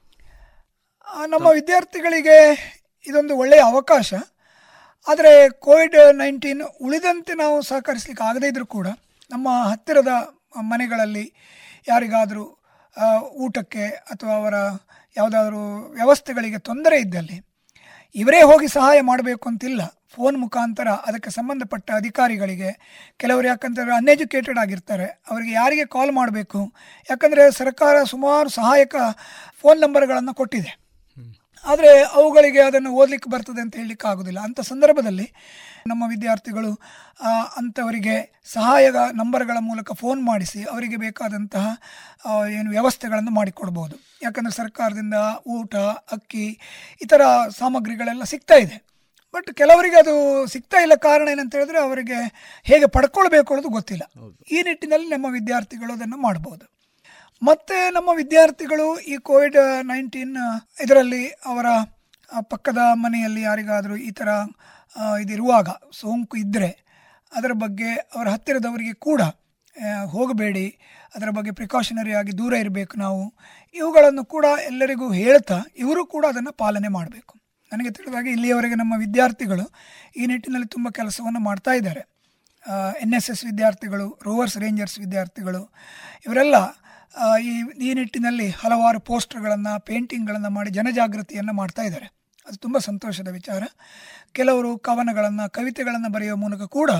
ನಮ್ಮ 1.26 1.46
ವಿದ್ಯಾರ್ಥಿಗಳಿಗೆ 1.46 2.36
ಇದೊಂದು 3.06 3.36
ಒಳ್ಳೆಯ 3.36 3.60
ಅವಕಾಶ. 3.60 4.14
ಆದರೆ 5.06 5.32
ಕೋವಿಡ್ 5.48 5.96
ನೈನ್ಟೀನ್ 6.12 6.62
ಉಳಿದಂತೆ 6.80 7.34
ನಾವು 7.34 7.62
ಸಹಕರಿಸಲಿಕ್ಕೆ 7.62 8.24
ಆಗದೇ 8.24 8.48
ಇದ್ರೂ 8.48 8.66
ಕೂಡ 8.66 8.88
ನಮ್ಮ 9.30 9.48
ಹತ್ತಿರದ 9.70 10.12
ಮನೆಗಳಲ್ಲಿ 10.62 11.24
ಯಾರಿಗಾದರೂ 11.88 12.44
ಊಟಕ್ಕೆ 13.44 13.84
ಅಥವಾ 13.86 14.34
ಅವರ 14.34 14.54
ಯಾವುದಾದ್ರೂ 15.16 15.62
ವ್ಯವಸ್ಥೆಗಳಿಗೆ 15.88 16.58
ತೊಂದರೆ 16.58 16.96
ಇದ್ದಲ್ಲಿ 17.00 17.36
ಇವರೇ 18.14 18.42
ಹೋಗಿ 18.42 18.68
ಸಹಾಯ 18.68 19.00
ಮಾಡಬೇಕು 19.00 19.48
ಅಂತಿಲ್ಲ. 19.48 19.82
ಫೋನ್ 20.14 20.36
ಮುಖಾಂತರ 20.36 20.88
ಅದಕ್ಕೆ 21.08 21.30
ಸಂಬಂಧಪಟ್ಟ 21.30 21.88
ಅಧಿಕಾರಿಗಳಿಗೆ, 22.00 22.70
ಕೆಲವರು 23.22 23.46
ಯಾಕಂತಂದರೆ 23.46 23.94
ಅನ್ಎಜುಕೇಟೆಡ್ 23.96 24.58
ಆಗಿರ್ತಾರೆ, 24.58 25.06
ಅವರಿಗೆ 25.30 25.52
ಯಾರಿಗೆ 25.52 25.84
ಕಾಲ್ 25.84 26.12
ಮಾಡಬೇಕು? 26.12 26.60
ಯಾಕಂದರೆ 27.10 27.44
ಸರ್ಕಾರ 27.50 27.96
ಸುಮಾರು 28.04 28.48
ಸಹಾಯಕ 28.48 28.94
ಫೋನ್ 29.62 29.80
ನಂಬರ್ಗಳನ್ನು 29.80 30.34
ಕೊಟ್ಟಿದೆ. 30.34 30.72
ಆದರೆ 31.64 31.90
ಅವುಗಳಿಗೆ 32.02 32.60
ಅದನ್ನು 32.60 32.90
ಓದಲಿಕ್ಕೆ 32.94 33.28
ಬರ್ತದೆ 33.30 33.60
ಅಂತ 33.60 33.74
ಹೇಳಲಿಕ್ಕೆ 33.76 34.06
ಆಗೋದಿಲ್ಲ. 34.08 34.40
ಅಂಥ 34.40 34.60
ಸಂದರ್ಭದಲ್ಲಿ 34.60 35.26
ನಮ್ಮ 35.86 36.02
ವಿದ್ಯಾರ್ಥಿಗಳು 36.08 36.70
ಅಂಥವರಿಗೆ 37.56 38.16
ಸಹಾಯ 38.52 38.90
ನಂಬರ್ಗಳ 39.20 39.58
ಮೂಲಕ 39.60 39.92
ಫೋನ್ 39.92 40.20
ಮಾಡಿಸಿ 40.22 40.60
ಅವರಿಗೆ 40.64 40.96
ಬೇಕಾದಂತಹ 40.96 41.66
ಏನು 42.58 42.68
ವ್ಯವಸ್ಥೆಗಳನ್ನು 42.70 43.30
ಮಾಡಿಕೊಡ್ಬೋದು. 43.30 43.96
ಯಾಕಂದರೆ 44.22 44.52
ಸರ್ಕಾರದಿಂದ 44.52 45.16
ಊಟ, 45.56 45.74
ಅಕ್ಕಿ, 46.16 46.46
ಇತರ 47.02 47.22
ಸಾಮಗ್ರಿಗಳೆಲ್ಲ 47.58 48.24
ಸಿಗ್ತಾ 48.34 48.58
ಇದೆ. 48.64 48.78
ಬಟ್ 49.34 49.50
ಕೆಲವರಿಗೆ 49.54 49.96
ಅದು 49.96 50.14
ಸಿಗ್ತಾ 50.46 50.78
ಇಲ್ಲ 50.80 50.94
ಕಾರಣ 50.94 51.28
ಏನಂತ 51.28 51.54
ಹೇಳಿದ್ರೆ 51.54 51.78
ಅವರಿಗೆ 51.78 52.18
ಹೇಗೆ 52.62 52.86
ಪಡ್ಕೊಳ್ಬೇಕು 52.86 53.54
ಅನ್ನೋದು 53.54 53.68
ಗೊತ್ತಿಲ್ಲ. 53.68 54.04
ಈ 54.50 54.62
ನಿಟ್ಟಿನಲ್ಲಿ 54.62 55.08
ನಮ್ಮ 55.08 55.26
ವಿದ್ಯಾರ್ಥಿಗಳು 55.32 55.92
ಅದನ್ನು 55.92 56.16
ಮಾಡ್ಬೋದು. 56.16 56.66
ಮತ್ತು 57.42 57.92
ನಮ್ಮ 57.92 58.10
ವಿದ್ಯಾರ್ಥಿಗಳು 58.16 58.98
ಈ 59.00 59.16
ಕೋವಿಡ್ 59.16 59.56
ನೈನ್ಟೀನ್ 59.82 60.36
ಇದರಲ್ಲಿ 60.84 61.24
ಅವರ 61.26 61.66
ಪಕ್ಕದ 62.48 62.78
ಮನೆಯಲ್ಲಿ 62.94 63.42
ಯಾರಿಗಾದರೂ 63.42 63.96
ಈ 63.96 64.10
ಥರ 64.10 64.28
ಇದಿರುವಾಗ 65.20 65.68
ಸೋಂಕು 65.92 66.36
ಇದ್ದರೆ 66.36 66.70
ಅದರ 67.32 67.52
ಬಗ್ಗೆ 67.52 67.90
ಅವರ 67.94 68.28
ಹತ್ತಿರದವರಿಗೆ 68.28 68.94
ಕೂಡ 68.94 69.22
ಹೋಗಬೇಡಿ. 70.04 70.66
ಅದರ 71.14 71.28
ಬಗ್ಗೆ 71.30 71.52
ಪ್ರಿಕಾಷನರಿ 71.52 72.12
ಆಗಿ 72.12 72.38
ದೂರ 72.38 72.52
ಇರಬೇಕು 72.54 72.98
ನಾವು. 72.98 73.22
ಇವುಗಳನ್ನು 73.74 74.24
ಕೂಡ 74.24 74.46
ಎಲ್ಲರಿಗೂ 74.64 75.12
ಹೇಳ್ತಾ 75.12 75.58
ಇವರು 75.78 76.06
ಕೂಡ 76.06 76.24
ಅದನ್ನು 76.28 76.52
ಪಾಲನೆ 76.52 76.88
ಮಾಡಬೇಕು. 76.88 77.37
ನನಗೆ 77.72 77.90
ತಿಳಿದಾಗೆ 77.90 78.30
ಇಲ್ಲಿಯವರೆಗೆ 78.36 78.74
ನಮ್ಮ 78.74 78.94
ವಿದ್ಯಾರ್ಥಿಗಳು 79.04 79.64
ಈ 80.16 80.26
ನಿಟ್ಟಿನಲ್ಲಿ 80.26 80.68
ತುಂಬ 80.68 80.88
ಕೆಲಸವನ್ನು 80.90 81.40
ಮಾಡ್ತಾ 81.48 81.72
ಇದ್ದಾರೆ. 81.72 82.02
ಎನ್ 83.02 83.14
ಎಸ್ 83.18 83.30
ಎಸ್ 83.30 83.44
ವಿದ್ಯಾರ್ಥಿಗಳು 83.44 84.06
ರೋವರ್ಸ್ 84.26 84.56
ರೇಂಜರ್ಸ್ 84.56 84.98
ವಿದ್ಯಾರ್ಥಿಗಳು, 84.98 85.62
ಇವರೆಲ್ಲ 86.26 86.56
ಈ 87.48 87.52
ಈ 87.86 87.90
ನಿಟ್ಟಿನಲ್ಲಿ 87.94 88.48
ಹಲವಾರು 88.62 89.00
ಪೋಸ್ಟರ್ಗಳನ್ನು, 89.00 89.72
ಪೇಂಟಿಂಗ್ಗಳನ್ನು 89.84 90.50
ಮಾಡಿ 90.56 90.70
ಜನಜಾಗೃತಿಯನ್ನು 90.70 91.52
ಮಾಡ್ತಾ 91.52 91.82
ಇದ್ದಾರೆ. 91.82 92.08
ಅದು 92.46 92.56
ತುಂಬ 92.56 92.78
ಸಂತೋಷದ 92.78 93.28
ವಿಚಾರ. 93.28 93.62
ಕೆಲವರು 94.32 94.70
ಕವನಗಳನ್ನು, 94.78 95.52
ಕವಿತೆಗಳನ್ನು 95.52 96.10
ಬರೆಯುವ 96.12 96.36
ಮೂಲಕ 96.36 96.62
ಕೂಡ 96.78 96.90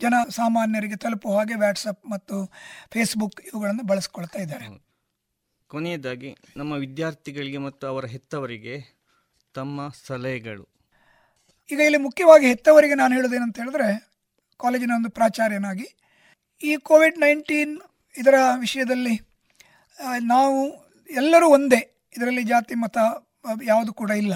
ಜನ 0.00 0.14
ಸಾಮಾನ್ಯರಿಗೆ 0.30 0.96
ತಲುಪುವ 0.96 1.38
ಹಾಗೆ 1.38 1.54
ವ್ಯಾಟ್ಸಪ್ 1.54 2.02
ಮತ್ತು 2.10 2.36
ಫೇಸ್ಬುಕ್ 2.92 3.40
ಇವುಗಳನ್ನು 3.40 3.84
ಬಳಸ್ಕೊಳ್ತಾ 3.86 4.38
ಇದ್ದಾರೆ. 4.42 4.66
ಕೊನೆಯದಾಗಿ 5.70 6.30
ನಮ್ಮ 6.56 6.72
ವಿದ್ಯಾರ್ಥಿಗಳಿಗೆ 6.84 7.58
ಮತ್ತು 7.58 7.84
ಅವರ 7.86 8.06
ಹೆತ್ತವರಿಗೆ 8.06 8.74
ತಮ್ಮ 9.58 9.88
ಸಲಹೆಗಳು. 10.08 10.64
ಈಗ 11.70 11.80
ಇಲ್ಲಿ 11.86 12.00
ಮುಖ್ಯವಾಗಿ 12.06 12.46
ಹೆತ್ತವರಿಗೆ 12.50 12.96
ನಾನು 13.00 13.12
ಹೇಳೋದೇನಂತ 13.16 13.58
ಹೇಳಿದ್ರೆ, 13.62 13.88
ಕಾಲೇಜಿನ 14.60 14.92
ಒಂದು 14.98 15.10
ಪ್ರಾಚಾರ್ಯನಾಗಿ, 15.18 15.86
ಈ 16.60 16.72
ಕೋವಿಡ್ 16.88 17.18
ನೈನ್ಟೀನ್ 17.24 17.74
ಇದರ 18.14 18.36
ವಿಷಯದಲ್ಲಿ 18.64 19.14
ನಾವು 20.32 20.58
ಎಲ್ಲರೂ 21.10 21.46
ಒಂದೇ, 21.56 21.80
ಇದರಲ್ಲಿ 22.14 22.44
ಜಾತಿ, 22.52 22.74
ಮತ, 22.82 22.98
ಯಾವುದು 23.70 23.92
ಕೂಡ 24.00 24.10
ಇಲ್ಲ. 24.22 24.34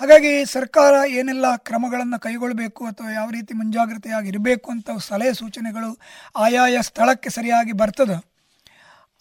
ಹಾಗಾಗಿ 0.00 0.32
ಸರ್ಕಾರ 0.54 0.94
ಏನೆಲ್ಲ 1.18 1.46
ಕ್ರಮಗಳನ್ನು 1.68 2.18
ಕೈಗೊಳ್ಳಬೇಕು 2.24 2.82
ಅಥವಾ 2.86 3.10
ಯಾವ 3.10 3.28
ರೀತಿ 3.36 3.52
ಮುಂಜಾಗ್ರತೆಯಾಗಿರಬೇಕು 3.54 4.68
ಅಂತ 4.70 4.96
ಸಲಹೆ 5.08 5.32
ಸೂಚನೆಗಳು 5.40 5.90
ಆಯಾಯ 6.36 6.78
ಸ್ಥಳಕ್ಕೆ 6.88 7.30
ಸರಿಯಾಗಿ 7.36 7.74
ಬರ್ತದೆ, 7.82 8.18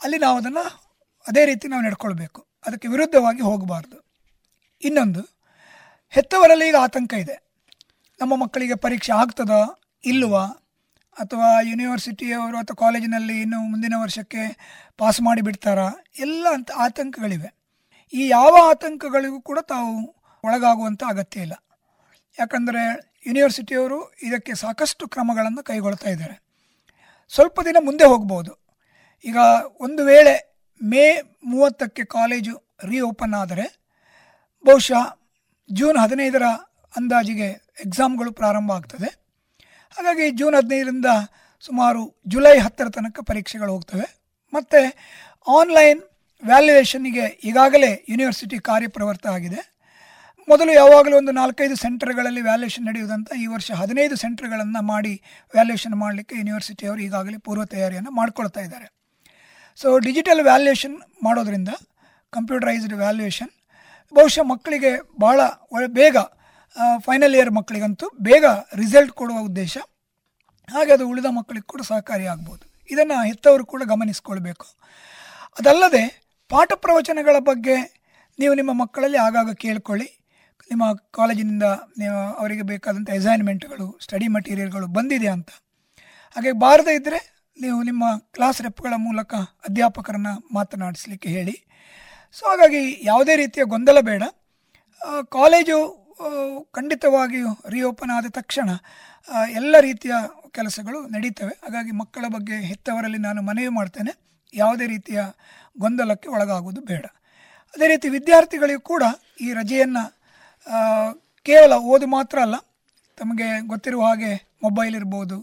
ಅಲ್ಲಿ 0.02 0.18
ನಾವು 0.26 0.38
ಅದನ್ನು 0.42 0.66
ಅದೇ 1.26 1.44
ರೀತಿ 1.52 1.66
ನಾವು 1.74 1.84
ನಡ್ಕೊಳ್ಬೇಕು. 1.90 2.42
ಅದಕ್ಕೆ 2.66 2.88
ವಿರುದ್ಧವಾಗಿ 2.88 3.44
ಹೋಗಬಾರ್ದು. 3.50 3.98
ಇನ್ನೊಂದು, 4.86 5.22
ಹೆತ್ತವರಲ್ಲಿ 6.10 6.68
ಈಗ 6.68 6.76
ಆತಂಕ 6.76 7.14
ಇದೆ. 7.14 7.36
ನಮ್ಮ 8.22 8.36
ಮಕ್ಕಳಿಗೆ 8.36 8.76
ಪರೀಕ್ಷೆ 8.76 9.12
ಆಗ್ತದಾ 9.12 9.82
ಇಲ್ಲವಾ, 10.06 10.46
ಅಥವಾ 11.18 11.62
ಯೂನಿವರ್ಸಿಟಿಯವರು 11.62 12.58
ಅಥವಾ 12.58 12.76
ಕಾಲೇಜಿನಲ್ಲಿ 12.76 13.42
ಇನ್ನು 13.42 13.60
ಮುಂದಿನ 13.60 13.94
ವರ್ಷಕ್ಕೆ 14.02 14.42
ಪಾಸ್ 14.98 15.22
ಮಾಡಿ 15.22 15.42
ಬಿಡ್ತಾರಾ 15.42 15.90
ಎಲ್ಲ 16.20 16.48
ಅಂತ 16.54 16.72
ಆತಂಕಗಳಿವೆ. 16.76 17.56
ಈ 18.14 18.28
ಯಾವ 18.28 18.58
ಆತಂಕಗಳಿಗೂ 18.70 19.42
ಕೂಡ 19.42 19.60
ತಾವು 19.60 20.16
ಒಳಗಾಗುವಂಥ 20.44 21.04
ಅಗತ್ಯ 21.08 21.42
ಇಲ್ಲ. 21.42 21.54
ಯಾಕಂದರೆ 22.40 23.14
ಯೂನಿವರ್ಸಿಟಿಯವರು 23.28 24.14
ಇದಕ್ಕೆ 24.24 24.54
ಸಾಕಷ್ಟು 24.54 25.08
ಕ್ರಮಗಳನ್ನು 25.08 25.64
ಕೈಗೊಳ್ತಾ 25.64 26.10
ಇದ್ದಾರೆ. 26.10 26.36
ಸ್ವಲ್ಪ 27.30 27.62
ದಿನ 27.62 27.78
ಮುಂದೆ 27.80 28.04
ಹೋಗ್ಬೋದು. 28.04 28.54
ಈಗ 29.26 29.38
ಒಂದು 29.80 30.06
ವೇಳೆ 30.06 30.58
ಮೇ 30.82 31.22
ಮೂವತ್ತಕ್ಕೆ 31.44 32.06
ಕಾಲೇಜು 32.06 32.64
ರೀಓಪನ್ 32.84 33.34
ಆದರೆ 33.34 33.85
ಬಹುಶಃ 34.68 35.04
ಜೂನ್ 35.70 35.98
ಹದಿನೈದರ 36.04 36.46
ಅಂದಾಜಿಗೆ 36.94 37.48
ಎಕ್ಸಾಮ್ಗಳು 37.86 38.32
ಪ್ರಾರಂಭ 38.40 38.70
ಆಗ್ತದೆ. 38.72 39.10
ಹಾಗಾಗಿ 39.96 40.26
ಜೂನ್ 40.40 40.56
ಹದಿನೈದರಿಂದ 40.60 41.10
ಸುಮಾರು 41.68 42.02
ಜುಲೈ 42.34 42.56
ಹತ್ತರ 42.66 42.88
ತನಕ 42.98 43.20
ಪರೀಕ್ಷೆಗಳು 43.30 43.72
ಹೋಗ್ತವೆ. 43.76 44.08
ಮತ್ತು 44.54 44.82
ಆನ್ಲೈನ್ 45.60 46.02
ವ್ಯಾಲ್ಯುಯೇಷನ್ನಿಗೆ 46.44 47.26
ಈಗಾಗಲೇ 47.50 47.92
ಯೂನಿವರ್ಸಿಟಿ 48.12 48.58
ಕಾರ್ಯಪ್ರವೃತ್ತ 48.70 49.28
ಆಗಿದೆ. 49.36 49.62
ಮೊದಲು 50.48 50.72
ಯಾವಾಗಲೂ 50.74 51.16
ಒಂದು 51.22 51.32
ನಾಲ್ಕೈದು 51.32 51.76
ಸೆಂಟರ್ಗಳಲ್ಲಿ 51.84 52.42
ವ್ಯಾಲ್ಯೂಯೇಷನ್ 52.48 52.86
ನಡೆಯುವುದಂತ 52.90 53.30
ಈ 53.44 53.46
ವರ್ಷ 53.54 53.72
ಹದಿನೈದು 53.82 54.16
ಸೆಂಟರ್ಗಳನ್ನು 54.24 54.82
ಮಾಡಿ 54.94 55.14
ವ್ಯಾಲ್ಯೂಯೇಷನ್ 55.54 55.96
ಮಾಡಲಿಕ್ಕೆ 56.04 56.36
ಯೂನಿವರ್ಸಿಟಿಯವರು 56.42 57.02
ಈಗಾಗಲೇ 57.08 57.38
ಪೂರ್ವ 57.48 57.66
ತಯಾರಿಯನ್ನು 57.74 58.12
ಮಾಡ್ಕೊಳ್ತಾ 58.20 58.62
ಇದ್ದಾರೆ. 58.68 58.88
ಸೊ 59.80 59.88
ಡಿಜಿಟಲ್ 60.08 60.42
ವ್ಯಾಲ್ಯೂಯೇಷನ್ 60.50 60.98
ಮಾಡೋದ್ರಿಂದ 61.24 61.72
ಕಂಪ್ಯೂಟರೈಸ್ಡ್ 62.34 62.96
ವ್ಯಾಲ್ಯೂಯೇಷನ್ 63.04 63.52
ಬಹುಶಃ 64.14 64.44
ಮಕ್ಕಳಿಗೆ 64.54 64.92
ಭಾಳ 65.24 65.40
ಬೇಗ 66.00 66.18
ಫೈನಲ್ 67.06 67.36
ಇಯರ್ 67.38 67.52
ಮಕ್ಕಳಿಗಂತೂ 67.58 68.06
ಬೇಗ 68.28 68.46
ರಿಸಲ್ಟ್ 68.82 69.14
ಕೊಡುವ 69.20 69.38
ಉದ್ದೇಶ. 69.50 69.76
ಹಾಗೆ 70.74 70.92
ಅದು 70.96 71.06
ಉಳಿದ 71.12 71.30
ಮಕ್ಕಳಿಗೆ 71.38 71.68
ಕೂಡ 71.74 71.82
ಸಹಕಾರಿಯಾಗ್ಬೋದು 71.92 72.64
ಇದನ್ನು 72.92 73.18
ಹೆತ್ತವರು 73.28 73.66
ಕೂಡ 73.74 73.82
ಗಮನಿಸಿಕೊಳ್ಬೇಕು. 73.94 74.68
ಅದಲ್ಲದೆ 75.60 76.04
ಪಾಠ 76.50 76.72
ಪ್ರವಚನಗಳ 76.86 77.36
ಬಗ್ಗೆ 77.50 77.76
ನೀವು 78.40 78.54
ನಿಮ್ಮ 78.60 78.72
ಮಕ್ಕಳಲ್ಲಿ 78.82 79.18
ಆಗಾಗ 79.18 79.50
ಕೇಳ್ಕೊಳ್ಳಿ. 79.64 80.08
ನಿಮ್ಮ 80.72 80.86
ಕಾಲೇಜಿನಿಂದ 81.18 81.68
ನೀವು 81.98 82.18
ಅವರಿಗೆ 82.40 82.64
ಬೇಕಾದಂಥ 82.72 83.10
ಅಸೈನ್ಮೆಂಟ್ಗಳು 83.20 83.88
ಸ್ಟಡಿ 84.04 84.28
ಮಟೀರಿಯಲ್ಗಳು 84.36 84.88
ಬಂದಿದೆ 84.98 85.30
ಅಂತ. 85.36 85.50
ಹಾಗೆ 86.36 86.52
ಬಾರದೇ 86.64 86.94
ಇದ್ದರೆ 86.96 87.20
ನೀವು 87.62 87.78
ನಿಮ್ಮ 87.90 88.04
ಕ್ಲಾಸ್ 88.36 88.60
ರೆಪ್ಗಳ 88.62 88.94
ಮೂಲಕ 89.08 89.34
ಅಧ್ಯಾಪಕರನ್ನು 89.68 90.34
ಮಾತನಾಡಿಸಲಿಕ್ಕೆ 90.54 91.30
ಹೇಳಿ. 91.30 91.56
ಸೊ 92.38 92.44
ಹಾಗಾಗಿ 92.52 92.84
ಯಾವುದೇ 93.10 93.34
ರೀತಿಯ 93.42 93.64
ಗೊಂದಲ 93.74 94.00
ಬೇಡ. 94.10 94.24
ಕಾಲೇಜು 95.38 95.78
ಖಂಡಿತವಾಗಿಯೂ 96.78 97.52
ರಿಓಪನ್ 97.74 98.14
ಆದ 98.18 98.28
ತಕ್ಷಣ 98.38 98.70
ಎಲ್ಲ 99.60 99.76
ರೀತಿಯ 99.88 100.14
ಕೆಲಸಗಳು 100.58 101.00
ನಡೀತವೆ. 101.14 101.54
ಹಾಗಾಗಿ 101.64 101.94
ಮಕ್ಕಳ 102.02 102.26
ಬಗ್ಗೆ 102.36 102.58
ಹೆತ್ತವರಲ್ಲಿ 102.70 103.20
ನಾನು 103.28 103.40
ಮನವಿ 103.50 103.72
ಮಾಡ್ತೇನೆ. 103.78 104.14
ಯಾವುದೇ 104.54 104.86
ರೀತಿಯ 104.94 105.20
ಗೊಂದಲಕ್ಕೆ 105.84 106.28
ಒಳಗಾಗುವುದು 106.36 106.82
ಬೇಡ. 106.92 107.06
ಅದೇ 107.74 107.88
ರೀತಿ 107.94 108.08
ವಿದ್ಯಾರ್ಥಿಗಳಿಗೂ 108.18 108.84
ಕೂಡ 108.92 109.04
ಈ 109.46 109.48
ರಜೆಯನ್ನು 109.60 110.04
ಕೇವಲ 111.48 111.74
ಓದು 111.94 112.08
ಮಾತ್ರ 112.16 112.38
ಅಲ್ಲ, 112.46 112.58
ತಮಗೆ 113.18 113.48
ಗೊತ್ತಿರುವ 113.72 114.04
ಹಾಗೆ 114.10 114.32
ಮೊಬೈಲ್ 114.66 114.94
ಇರ್ಬೋದು, 115.00 115.38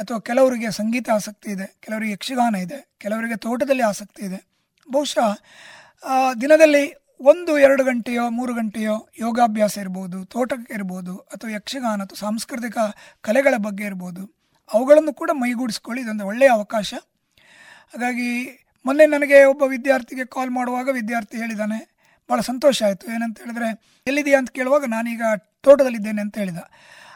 ಅಥವಾ 0.00 0.18
ಕೆಲವರಿಗೆ 0.28 0.68
ಸಂಗೀತ 0.80 1.08
ಆಸಕ್ತಿ 1.18 1.48
ಇದೆ, 1.56 1.66
ಕೆಲವರಿಗೆ 1.84 2.12
ಯಕ್ಷಗಾನ 2.16 2.56
ಇದೆ, 2.66 2.78
ಕೆಲವರಿಗೆ 3.04 3.36
ತೋಟದಲ್ಲಿ 3.44 3.84
ಆಸಕ್ತಿ 3.90 4.22
ಇದೆ. 4.28 4.40
ಬಹುಶಃ 4.88 5.28
ದಿನದಲ್ಲಿ 6.42 6.84
ಒಂದು, 7.30 7.52
ಎರಡು 7.66 7.82
ಗಂಟೆಯೋ, 7.84 8.24
ಮೂರು 8.38 8.52
ಗಂಟೆಯೋ 8.58 8.94
ಯೋಗಾಭ್ಯಾಸ 9.24 9.74
ಇರ್ಬೋದು, 9.84 10.18
ತೋಟಕ್ಕೆ 10.34 10.72
ಇರ್ಬೋದು, 10.76 11.14
ಅಥವಾ 11.34 11.50
ಯಕ್ಷಗಾನ 11.56 11.98
ಅಥವಾ 12.06 12.18
ಸಾಂಸ್ಕೃತಿಕ 12.24 12.78
ಕಲೆಗಳ 13.26 13.54
ಬಗ್ಗೆ 13.66 13.84
ಇರ್ಬೋದು, 13.90 14.22
ಅವುಗಳನ್ನು 14.70 15.12
ಕೂಡ 15.20 15.30
ಮೈಗೂಡಿಸ್ಕೊಳ್ಳಿ, 15.42 16.00
ಇದೊಂದು 16.04 16.26
ಒಳ್ಳೆಯ 16.30 16.50
ಅವಕಾಶ. 16.58 16.90
ಹಾಗಾಗಿ 17.92 18.30
ಮೊನ್ನೆ 18.84 19.06
ನನಗೆ 19.14 19.38
ಒಬ್ಬ 19.52 19.62
ವಿದ್ಯಾರ್ಥಿಗೆ 19.72 20.24
ಕಾಲ್ 20.34 20.52
ಮಾಡುವಾಗ 20.58 20.88
ವಿದ್ಯಾರ್ಥಿ 20.98 21.36
ಹೇಳಿದ್ದಾನೆ 21.42 21.78
ಭಾಳ 22.28 22.40
ಸಂತೋಷ 22.50 22.78
ಆಯಿತು, 22.88 23.06
ಏನಂತ 23.14 23.38
ಹೇಳಿದ್ರೆ 23.44 23.68
ಎಲ್ಲಿದೆಯಾ 24.06 24.38
ಅಂತ 24.40 24.50
ಕೇಳುವಾಗ 24.58 24.84
ನಾನೀಗ 24.94 25.22
ತೋಟದಲ್ಲಿದ್ದೇನೆ 25.66 26.20
ಅಂತ 26.24 26.36
ಹೇಳಿದ. 26.42 26.60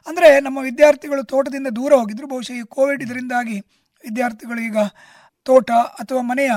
ಅಂದರೆ 0.06 0.28
ನಮ್ಮ 0.46 0.58
ವಿದ್ಯಾರ್ಥಿಗಳು 0.68 1.22
ತೋಟದಿಂದ 1.32 1.68
ದೂರ 1.78 1.92
ಹೋಗಿದ್ರು, 2.00 2.26
ಬಹುಶಃ 2.32 2.56
ಈ 2.62 2.64
ಕೋವಿಡ್ 2.76 3.04
ಇದರಿಂದಾಗಿ 3.06 3.56
ವಿದ್ಯಾರ್ಥಿಗಳು 4.04 4.60
ಈಗ 4.68 4.80
ತೋಟ 5.46 5.70
ಅಥವಾ 6.02 6.22
ಮನೆಯ 6.30 6.52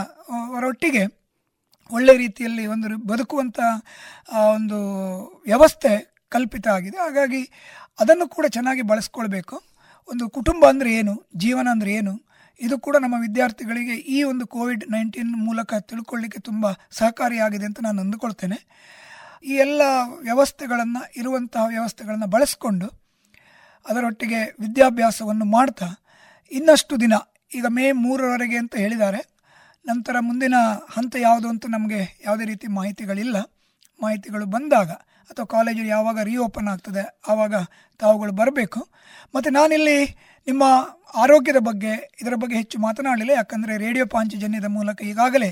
ಅವರೊಟ್ಟಿಗೆ 0.50 1.04
ಒಳ್ಳೆ 1.96 2.14
ರೀತಿಯಲ್ಲಿ 2.24 2.64
ಒಂದು 2.74 2.88
ಬದುಕುವಂಥ 3.12 3.60
ಒಂದು 4.58 4.78
ವ್ಯವಸ್ಥೆ 5.50 5.92
ಕಲ್ಪಿತ 6.36 6.68
ಆಗಿದೆ. 6.78 6.98
ಹಾಗಾಗಿ 7.06 7.42
ಅದನ್ನು 8.04 8.26
ಕೂಡ 8.36 8.46
ಚೆನ್ನಾಗಿ 8.56 8.84
ಬಳಸ್ಕೊಳ್ಬೇಕು. 8.92 9.56
ಒಂದು 10.12 10.26
ಕುಟುಂಬ 10.38 10.64
ಅಂದರೆ 10.74 10.92
ಏನು, 11.00 11.14
ಜೀವನ 11.44 11.68
ಅಂದರೆ 11.76 11.92
ಏನು, 12.00 12.14
ಇದು 12.62 12.76
ಕೂಡ 12.86 12.96
ನಮ್ಮ 13.04 13.16
ವಿದ್ಯಾರ್ಥಿಗಳಿಗೆ 13.26 13.96
ಈ 14.16 14.20
ಒಂದು 14.32 14.46
ಕೋವಿಡ್ 14.54 14.84
ನೈನ್ಟೀನ್ 14.94 15.32
ಮೂಲಕ 15.48 15.80
ತಿಳ್ಕೊಳ್ಳಿಕ್ಕೆ 15.90 16.40
ತುಂಬ 16.50 16.72
ಸಹಕಾರಿಯಾಗಿದೆ 17.00 17.66
ಅಂತ 17.70 17.80
ನಾನು 17.88 18.00
ಅಂದುಕೊಳ್ತೇನೆ. 18.06 18.58
ಈ 19.46 19.56
ಎಲ್ಲ 19.66 19.82
ವ್ಯವಸ್ಥೆಗಳನ್ನು, 20.28 21.02
ಇರುವಂತಹ 21.22 21.64
ವ್ಯವಸ್ಥೆಗಳನ್ನು 21.76 22.28
ಬಳಸಿಕೊಂಡು 22.36 22.88
ಅದರೊಟ್ಟಿಗೆ 23.86 24.40
ವಿದ್ಯಾಭ್ಯಾಸವನ್ನು 24.64 25.46
ಮಾಡ್ತಾ 25.58 25.90
ಇನ್ನಷ್ಟು 26.52 26.96
ದಿನ, 27.04 27.14
ಈಗ 27.58 27.66
ಮೇ 27.78 27.86
ಮೂರರವರೆಗೆ 28.04 28.58
ಅಂತ 28.62 28.76
ಹೇಳಿದ್ದಾರೆ. 28.84 29.22
ನಂತರ 29.88 30.16
ಮುಂದಿನ 30.20 30.56
ಹಂತ 30.96 31.16
ಯಾವುದು 31.20 31.48
ಅಂತ 31.50 31.66
ನಮಗೆ 31.70 32.02
ಯಾವುದೇ 32.26 32.46
ರೀತಿ 32.46 32.68
ಮಾಹಿತಿಗಳಿಲ್ಲ. 32.78 33.38
ಮಾಹಿತಿಗಳು 34.00 34.46
ಬಂದಾಗ 34.46 34.90
ಅಥವಾ 35.32 35.46
ಕಾಲೇಜು 35.46 35.84
ಯಾವಾಗ 35.86 36.18
ರೀಓಪನ್ 36.24 36.68
ಆಗ್ತದೆ, 36.68 37.04
ಆವಾಗ 37.28 37.56
ತಾವುಗಳು 38.00 38.32
ಬರಬೇಕು. 38.32 38.82
ಮತ್ತು 39.36 39.50
ನಾನಿಲ್ಲಿ 39.50 39.98
ನಿಮ್ಮ 40.48 40.64
ಆರೋಗ್ಯದ 41.14 41.60
ಬಗ್ಗೆ, 41.60 41.94
ಇದರ 42.22 42.36
ಬಗ್ಗೆ 42.36 42.56
ಹೆಚ್ಚು 42.56 42.78
ಮಾತನಾಡಲಿಲ್ಲ. 42.80 43.34
ಯಾಕಂದರೆ 43.36 43.74
ರೇಡಿಯೋ 43.78 44.06
ಪಾಂಚಜನ್ಯದ 44.06 44.70
ಮೂಲಕ 44.78 45.02
ಈಗಾಗಲೇ 45.02 45.50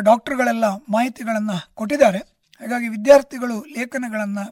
ಡಾಕ್ಟರ್ಗಳೆಲ್ಲ 0.00 0.64
ಮಾಹಿತಿಗಳನ್ನು 0.88 1.56
ಕೊಟ್ಟಿದ್ದಾರೆ. 1.74 2.20
ಹಾಗಾಗಿ 2.60 2.88
ವಿದ್ಯಾರ್ಥಿಗಳು 2.88 3.56
ಲೇಖನಗಳನ್ನು 3.76 4.44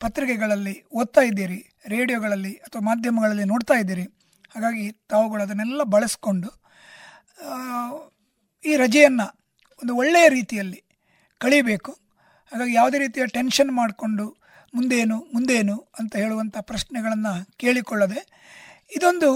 ಪತ್ರಿಕೆಗಳಲ್ಲಿ 0.00 0.74
ಓದ್ತಾ 0.92 1.20
ಇದ್ದೀರಿ, 1.20 1.58
ರೇಡಿಯೋಗಳಲ್ಲಿ 1.88 2.52
ಅಥವಾ 2.66 2.82
ಮಾಧ್ಯಮಗಳಲ್ಲಿ 2.82 3.44
ನೋಡ್ತಾ 3.44 3.74
ಇದ್ದೀರಿ. 3.74 4.06
ಹಾಗಾಗಿ 4.54 4.86
ತಾವುಗಳು 5.08 5.42
ಅದನ್ನೆಲ್ಲ 5.42 5.82
ಬಳಸ್ಕೊಂಡು 5.96 6.50
ಈ 8.64 8.76
ರಜೆಯನ್ನು 8.76 9.26
ಒಂದು 9.82 9.92
ಒಳ್ಳೆಯ 9.96 10.28
ರೀತಿಯಲ್ಲಿ 10.28 10.80
ಕಳೀಬೇಕು. 11.40 11.92
ಹಾಗಾಗಿ 12.52 12.74
ಯಾವುದೇ 12.74 12.98
ರೀತಿಯ 12.98 13.26
ಟೆನ್ಷನ್ 13.26 13.70
ಮಾಡಿಕೊಂಡು 13.70 14.24
ಮುಂದೇನು 14.74 15.16
ಮುಂದೇನು 15.34 15.76
ಅಂತ 15.98 16.16
ಹೇಳುವಂಥ 16.16 16.56
ಪ್ರಶ್ನೆಗಳನ್ನು 16.60 17.32
ಕೇಳಿಕೊಳ್ಳದೆ 17.56 18.20
ಇದೊಂದು 18.96 19.28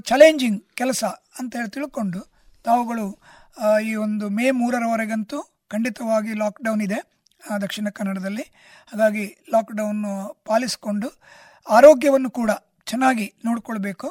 ಚಾಲೆಂಜಿಂಗ್ 0.00 0.60
ಕೆಲಸ 0.74 1.04
ಅಂತ 1.38 1.56
ಹೇಳಿ 1.56 1.70
ತಿಳ್ಕೊಂಡು 1.70 2.20
ತಾವುಗಳು 2.64 3.06
ಈ 3.88 3.94
ಒಂದು 3.94 4.28
ಮೇ 4.28 4.50
ಮೂರರವರೆಗಂತೂ 4.50 5.38
ಖಂಡಿತವಾಗಿ 5.68 6.32
ಲಾಕ್ಡೌನ್ 6.38 6.82
ಇದೆ 6.82 6.98
ದಕ್ಷಿಣ 7.60 7.88
ಕನ್ನಡದಲ್ಲಿ. 7.88 8.44
ಹಾಗಾಗಿ 8.92 9.24
ಲಾಕ್ಡೌನ್ 9.52 10.04
ಪಾಲಿಸಿಕೊಂಡು 10.44 11.08
ಆರೋಗ್ಯವನ್ನು 11.66 12.30
ಕೂಡ 12.30 12.50
ಚೆನ್ನಾಗಿ 12.86 13.26
ನೋಡಿಕೊಳ್ಬೇಕು. 13.44 14.08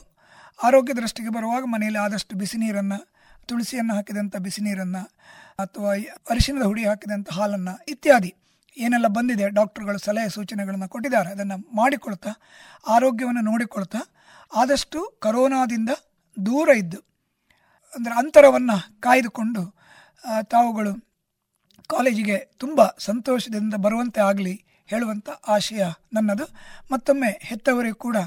ಆರೋಗ್ಯ 0.64 0.94
ದೃಷ್ಟಿಗೆ 0.94 1.30
ಬರುವಾಗ 1.30 1.64
ಮನೆಯಲ್ಲಿ 1.66 2.00
ಆದಷ್ಟು 2.00 2.34
ಬಿಸಿ 2.36 2.58
ನೀರನ್ನು 2.58 3.00
ತುಳಸಿಯನ್ನು 3.52 3.94
ಹಾಕಿದಂಥ 3.98 4.36
ಬಿಸಿ 4.46 4.62
ನೀರನ್ನು 4.68 5.04
ಅಥವಾ 5.64 5.92
ಅರಿಶಿಣದ 6.32 6.66
ಹುಡಿ 6.72 6.84
ಹಾಕಿದಂಥ 6.90 7.30
ಹಾಲನ್ನು 7.40 7.74
ಇತ್ಯಾದಿ 7.94 8.32
ಏನೆಲ್ಲ 8.78 9.08
ಬಂದಿದೆ 9.18 9.46
ಡಾಕ್ಟರ್ಗಳು 9.58 10.00
ಸಲಹೆ 10.08 10.30
ಸೂಚನೆಗಳನ್ನು 10.36 10.88
ಕೊಟ್ಟಿದ್ದಾರೆ, 10.94 11.30
ಅದನ್ನು 11.36 11.58
ಮಾಡಿಕೊಳ್ತಾ, 11.80 12.32
ಆರೋಗ್ಯವನ್ನು 12.96 13.44
ನೋಡಿಕೊಳ್ತಾ 13.50 14.02
ಆದಷ್ಟು 14.52 15.00
ಕರೋನಾದಿಂದ 15.26 15.92
ದೂರ 16.38 16.70
ಇದ್ದು, 16.82 17.00
ಅಂದರೆ 17.94 18.14
ಅಂತರವನ್ನು 18.22 18.78
ಕಾಯ್ದುಕೊಂಡು 19.06 19.64
ತಾವುಗಳು 20.54 20.94
ಕಾಲೇಜಿಗೆ 21.90 22.38
ತುಂಬ 22.64 22.82
ಸಂತೋಷದಿಂದ 23.10 23.76
ಬರುವಂತೆ 23.86 24.22
ಆಗಲಿ 24.30 24.56
ಹೇಳುವಂಥ 24.90 25.30
ಆಶಯ 25.56 25.84
ನನ್ನದು. 26.16 26.46
ಮತ್ತೊಮ್ಮೆ 26.92 27.32
ಹೆತ್ತವರಿಗೂ 27.50 28.00
ಕೂಡ 28.06 28.18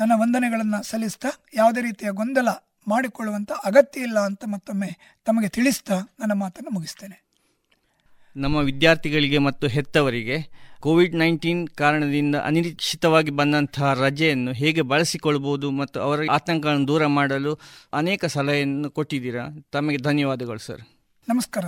ನನ್ನ 0.00 0.12
ವಂದನೆಗಳನ್ನು 0.22 0.80
ಸಲ್ಲಿಸ್ತಾ, 0.90 1.30
ಯಾವುದೇ 1.60 1.80
ರೀತಿಯ 1.88 2.10
ಗೊಂದಲ 2.20 2.48
ಮಾಡಿಕೊಳ್ಳುವಂಥ 2.88 3.52
ಅಗತ್ಯ 3.64 4.00
ಇಲ್ಲ 4.00 4.18
ಅಂತ 4.18 4.44
ಮತ್ತೊಮ್ಮೆ 4.46 4.90
ತಮಗೆ 5.24 5.48
ತಿಳಿಸ್ತಾ 5.48 5.96
ನನ್ನ 6.20 6.32
ಮಾತನ್ನು 6.32 6.70
ಮುಗಿಸ್ತೇನೆ. 6.70 7.16
ನಮ್ಮ 8.36 8.56
ವಿದ್ಯಾರ್ಥಿಗಳಿಗೆ 8.56 9.38
ಮತ್ತು 9.38 9.66
ಹೆತ್ತವರಿಗೆ 9.66 10.36
ಕೋವಿಡ್ 10.80 11.14
ನೈನ್ಟೀನ್ 11.14 11.68
ಕಾರಣದಿಂದ 11.68 12.36
ಅನಿರೀಕ್ಷಿತವಾಗಿ 12.36 13.30
ಬಂದಂತಹ 13.30 13.92
ರಜೆಯನ್ನು 13.94 14.52
ಹೇಗೆ 14.52 14.82
ಬಳಸಿಕೊಳ್ಬೋದು 14.82 15.70
ಮತ್ತು 15.70 16.00
ಅವರ 16.00 16.20
ಆತಂಕವನ್ನು 16.30 16.88
ದೂರ 16.88 17.06
ಮಾಡಲು 17.06 17.52
ಅನೇಕ 17.92 18.24
ಸಲಹೆಯನ್ನು 18.24 18.90
ಕೊಟ್ಟಿದ್ದೀರಾ? 18.90 19.44
ತಮಗೆ 19.72 19.96
ಧನ್ಯವಾದಗಳು 19.96 20.58
ಸರ್. 20.58 20.82
ನಮಸ್ಕಾರ. 21.28 21.64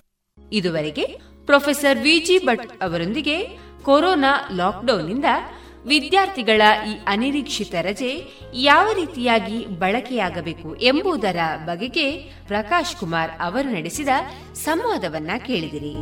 ಇದುವರೆಗೆ 0.52 1.06
ಪ್ರೊಫೆಸರ್ 1.46 1.98
ವಿಜಿ 1.98 2.38
ಭಟ್ 2.38 2.82
ಅವರೊಂದಿಗೆ 2.82 3.36
ಕೊರೋನಾ 3.82 4.32
ಲಾಕ್ಡೌನ್ನಿಂದ 4.52 5.24
ವಿದ್ಯಾರ್ಥಿಗಳ 5.86 6.62
ಈ 6.88 6.98
ಅನಿರೀಕ್ಷಿತ 7.06 7.74
ರಜೆ 7.74 8.24
ಯಾವ 8.54 8.92
ರೀತಿಯಾಗಿ 8.94 9.66
ಬಳಕೆಯಾಗಬೇಕು 9.66 10.76
ಎಂಬುದರ 10.76 11.36
ಬಗೆಗೆ 11.64 12.12
ಪ್ರಕಾಶ್ 12.46 12.96
ಕುಮಾರ್ 12.96 13.30
ಅವರು 13.40 13.70
ನಡೆಸಿದ 13.70 14.08
ಸಂವಾದವನ್ನ 14.54 15.30
ಕೇಳಿದಿರಿ. 15.46 15.94